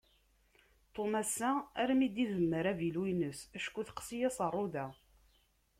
Tom 0.95 1.11
assa 1.21 1.51
armi 1.83 2.07
d-idemmer 2.09 2.65
avilu-ines, 2.71 3.39
acku 3.57 3.81
texsi-yas 3.87 4.37
rruḍa. 4.49 4.87